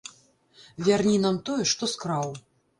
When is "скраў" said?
1.95-2.29